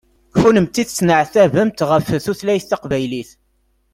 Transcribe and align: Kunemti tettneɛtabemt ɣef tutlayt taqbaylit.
Kunemti 0.37 0.83
tettneɛtabemt 0.87 1.85
ɣef 1.89 2.05
tutlayt 2.23 2.67
taqbaylit. 2.71 3.29